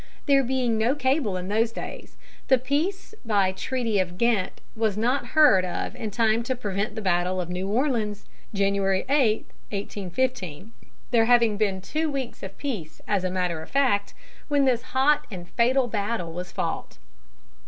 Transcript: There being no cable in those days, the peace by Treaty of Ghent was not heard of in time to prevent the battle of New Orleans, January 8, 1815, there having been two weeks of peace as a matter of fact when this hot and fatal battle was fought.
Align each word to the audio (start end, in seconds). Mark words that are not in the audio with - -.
There 0.25 0.43
being 0.43 0.79
no 0.79 0.95
cable 0.95 1.37
in 1.37 1.47
those 1.47 1.71
days, 1.71 2.17
the 2.47 2.57
peace 2.57 3.13
by 3.23 3.51
Treaty 3.51 3.99
of 3.99 4.17
Ghent 4.17 4.59
was 4.75 4.97
not 4.97 5.27
heard 5.37 5.63
of 5.63 5.95
in 5.95 6.09
time 6.09 6.41
to 6.41 6.55
prevent 6.55 6.95
the 6.95 7.03
battle 7.03 7.39
of 7.39 7.51
New 7.51 7.67
Orleans, 7.67 8.25
January 8.51 9.05
8, 9.07 9.45
1815, 9.69 10.73
there 11.11 11.25
having 11.25 11.55
been 11.55 11.81
two 11.81 12.11
weeks 12.11 12.41
of 12.41 12.57
peace 12.57 12.99
as 13.07 13.23
a 13.23 13.29
matter 13.29 13.61
of 13.61 13.69
fact 13.69 14.15
when 14.47 14.65
this 14.65 14.81
hot 14.97 15.27
and 15.29 15.47
fatal 15.49 15.87
battle 15.87 16.33
was 16.33 16.51
fought. 16.51 16.97